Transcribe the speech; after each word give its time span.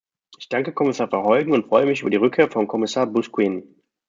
Ich 0.39 0.49
danke 0.49 0.73
Kommissar 0.73 1.09
Verheugen 1.09 1.51
und 1.53 1.67
freue 1.67 1.85
mich 1.85 2.01
über 2.01 2.09
die 2.09 2.17
Rückkehr 2.17 2.49
von 2.49 2.67
Kommissar 2.67 3.05
Busquin. 3.05 3.75